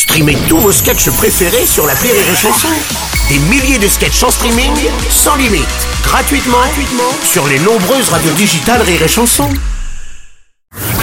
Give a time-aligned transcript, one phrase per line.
[0.00, 2.68] Streamez tous vos sketchs préférés sur la Rire et Chanson.
[3.28, 4.72] Des milliers de sketchs en streaming,
[5.10, 5.66] sans limite,
[6.02, 9.48] gratuitement, gratuitement sur les nombreuses radios digitales Rire et Chanson.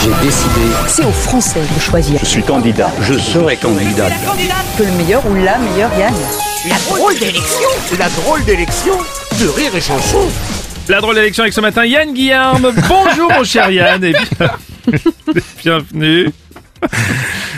[0.00, 2.18] J'ai décidé, C'est aux Français de choisir.
[2.20, 4.08] je suis candidat, je serai candidat.
[4.78, 6.14] Que le meilleur ou la meilleure gagne.
[6.68, 7.68] La drôle d'élection,
[7.98, 8.94] la drôle d'élection
[9.38, 10.26] de Rire et Chanson.
[10.88, 12.72] La drôle d'élection avec ce matin Yann Guillaume.
[12.88, 14.50] Bonjour mon cher Yann et bien-
[15.62, 16.30] bienvenue.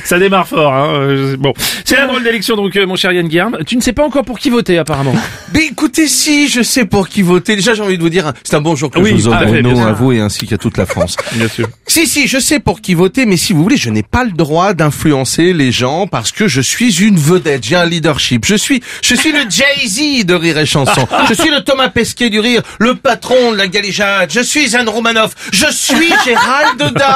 [0.04, 0.94] Ça démarre fort, hein.
[0.94, 1.52] euh, Bon,
[1.84, 3.58] c'est la drôle d'élection donc, euh, mon cher Yann Guillaume.
[3.66, 5.14] Tu ne sais pas encore pour qui voter, apparemment.
[5.54, 7.56] Mais écoutez, si, je sais pour qui voter.
[7.56, 9.88] Déjà, j'ai envie de vous dire, c'est un bonjour que Oui, je vous offre, ah,
[9.88, 11.16] à vous et ainsi qu'à toute la France.
[11.32, 11.68] Bien sûr.
[11.86, 14.32] si, si, je sais pour qui voter, mais si vous voulez, je n'ai pas le
[14.32, 18.44] droit d'influencer les gens parce que je suis une vedette, j'ai un leadership.
[18.46, 21.06] Je suis, je suis le Jay-Z de Rire et Chanson.
[21.28, 24.30] Je suis le Thomas Pesquet du rire, le patron de la galéjade.
[24.32, 25.34] Je suis un Romanoff.
[25.52, 27.10] Je suis Gérald Dedans.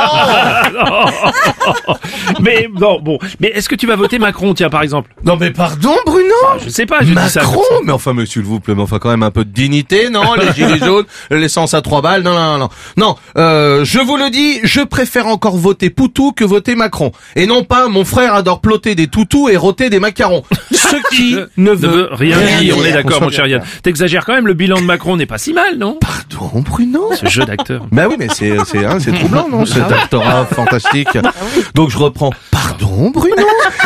[2.41, 3.19] Mais non, bon.
[3.41, 5.11] Mais est-ce que tu vas voter Macron, tiens, par exemple?
[5.25, 6.35] Non, mais pardon, Bruno.
[6.65, 7.43] Je sais pas, je dis ça.
[7.43, 10.11] Macron, mais enfin, mais s'il vous plaît, mais enfin quand même un peu de dignité,
[10.11, 10.35] non?
[10.35, 12.69] Les gilets jaunes, l'essence à trois balles, non, non, non, non.
[12.97, 17.13] Non, euh, je vous le dis, je préfère encore voter Poutou que voter Macron.
[17.37, 20.43] Et non pas, mon frère adore plotter des toutous et rôter des macarons.
[20.73, 23.63] Ce qui ne veut rien dire, on est d'accord, mon cher Yann.
[23.83, 25.99] T'exagères quand même, le bilan de Macron n'est pas si mal, non?
[26.01, 27.11] Pardon, Bruno?
[27.15, 27.87] Ce jeu d'acteur.
[27.93, 29.65] Bah oui, mais c'est c'est hein, c'est troublant, non?
[29.65, 31.19] Cet actorat fantastique.
[31.75, 32.31] Donc je reprends.
[32.79, 33.37] Pardon, Bruno.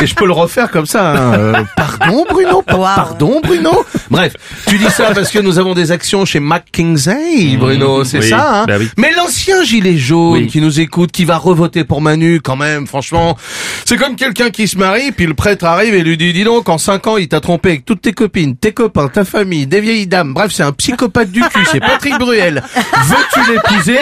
[0.01, 1.11] Et je peux le refaire comme ça.
[1.11, 2.61] hein, euh, pardon, Bruno.
[2.61, 3.85] Pa- Pardon, Bruno.
[4.09, 4.33] Bref,
[4.67, 8.03] tu dis ça parce que nous avons des actions chez McKinsey, Bruno.
[8.03, 8.61] C'est oui, ça.
[8.61, 8.89] Hein bah oui.
[8.97, 10.47] Mais l'ancien gilet jaune Oui.
[10.47, 12.87] qui nous écoute, qui va revoter pour Manu, quand même.
[12.87, 13.37] Franchement,
[13.85, 16.69] c'est comme quelqu'un qui se marie, puis le prêtre arrive et lui dit dis donc,
[16.69, 19.81] en cinq ans, il t'a trompé avec toutes tes copines, tes copains, ta famille, des
[19.81, 20.33] vieilles dames.
[20.33, 21.65] Bref, c'est un psychopathe du cul.
[21.71, 22.63] C'est Patrick Bruel.
[23.03, 23.99] Veux-tu l'épouser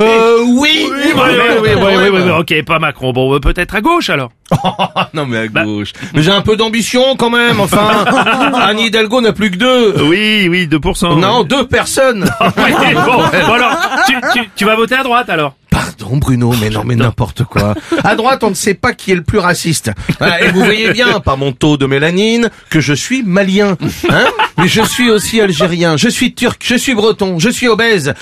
[0.00, 1.22] euh, oui, Oui, oui, oui,
[1.62, 3.12] oui, oui, oui, oui, ok, pas Macron.
[3.12, 4.29] Bon, euh, peut-être à gauche alors.
[5.14, 5.92] Non mais à gauche.
[6.14, 7.60] Mais j'ai un peu d'ambition quand même.
[7.60, 8.04] Enfin,
[8.54, 10.02] Anne Hidalgo n'a plus que deux.
[10.04, 11.18] Oui, oui, 2%.
[11.18, 12.24] Non, deux personnes.
[12.40, 16.68] Ouais, bon, bon, alors, tu, tu, tu vas voter à droite alors Pardon Bruno, mais
[16.68, 17.74] non mais n'importe quoi.
[18.02, 19.92] À droite, on ne sait pas qui est le plus raciste.
[20.40, 23.76] Et vous voyez bien, par mon taux de mélanine, que je suis malien.
[24.10, 24.24] Hein
[24.60, 28.14] mais je suis aussi algérien, je suis turc, je suis breton, je suis obèse.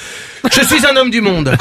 [0.53, 1.54] Je suis un homme du monde.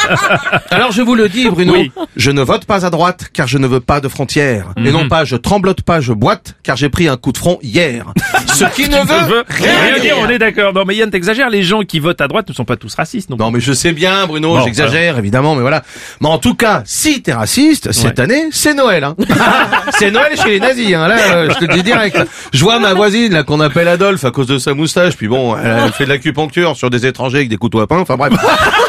[0.72, 1.92] Alors je vous le dis Bruno, Oui.
[2.16, 4.68] je ne vote pas à droite car je ne veux pas de frontières.
[4.78, 7.60] Et non pas je tremblote pas, je boite car j'ai pris un coup de front
[7.64, 8.06] hier.
[8.48, 10.74] Ce qui ne veut rien dire, on est d'accord.
[10.74, 13.30] Non, mais Yann, t'exagères, les gens qui votent à droite ne sont pas tous racistes,
[13.30, 15.84] non Non mais je sais bien Bruno, Bon, j'exagère évidemment, mais voilà.
[16.22, 18.24] Mais en tout cas, si t'es raciste, cette Ouais.
[18.24, 19.04] année, c'est Noël.
[19.04, 19.16] Hein.
[19.98, 21.08] c'est Noël chez les nazis, hein.
[21.08, 22.18] là euh, je te le dis direct.
[22.54, 25.56] Je vois ma voisine là qu'on appelle Adolphe à cause de sa moustache, puis bon,
[25.56, 28.34] elle, fait de l'acupuncture sur des étrangers avec des couteaux à pain, enfin bref.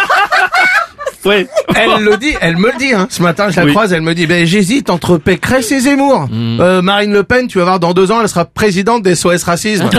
[1.25, 1.47] Ouais.
[1.75, 2.93] Elle le dit, elle me le dit.
[2.93, 3.06] Hein.
[3.11, 3.73] Ce matin, je la Oui.
[3.73, 6.29] croise, elle me dit, ben j'hésite entre Pécresse et Zemmour.
[6.33, 9.43] Euh, Marine Le Pen, tu vas voir, dans deux ans, elle sera présidente des SOS
[9.45, 9.89] Racisme.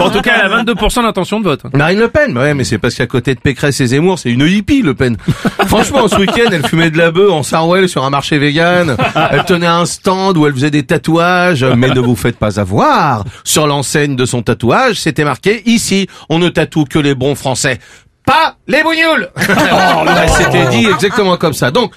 [0.00, 1.62] En tout cas, elle a 22% d'intention de vote.
[1.74, 4.30] Marine Le Pen, bah ouais, mais c'est parce qu'à côté de Pécresse et Zemmour, c'est
[4.30, 5.16] une hippie, Le Pen.
[5.66, 8.96] Franchement, ce week-end, elle fumait de la bœuf en Sarwell sur un marché vegan.
[9.30, 11.64] Elle tenait un stand où elle faisait des tatouages.
[11.64, 13.24] Mais ne vous faites pas avoir.
[13.44, 17.78] Sur l'enseigne de son tatouage, c'était marqué, ici, on ne tatoue que les bons français.
[18.26, 19.30] Pas les bougnoules!
[19.38, 21.70] Ouais, c'était dit exactement comme ça.
[21.70, 21.92] Donc,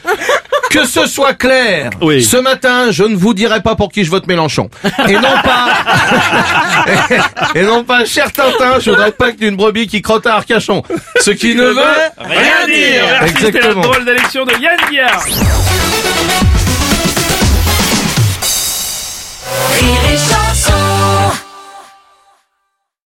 [0.69, 2.23] que ce soit clair, Oui.
[2.23, 4.69] ce matin, je ne vous dirai pas pour qui je vote Mélenchon.
[5.07, 5.69] Et non pas,
[7.55, 10.83] et non pas, cher Tintin, je voudrais pas que d'une brebis qui crotte à Arcachon.
[11.21, 11.75] Ce qui ne veut
[12.17, 13.03] Rien dire.
[13.21, 13.81] Merci, c'était la Exactement.
[13.81, 15.25] drôle d'élection de Yann Guillard.